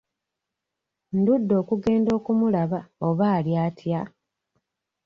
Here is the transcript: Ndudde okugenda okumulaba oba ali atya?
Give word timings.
Ndudde 1.17 1.53
okugenda 1.61 2.09
okumulaba 2.19 2.79
oba 3.07 3.25
ali 3.37 3.53
atya? 3.65 4.01